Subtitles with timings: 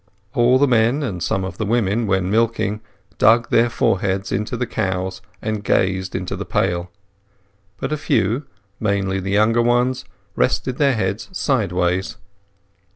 [0.33, 2.81] All the men, and some of the women, when milking,
[3.19, 6.89] dug their foreheads into the cows and gazed into the pail.
[7.77, 12.17] But a few—mainly the younger ones—rested their heads sideways.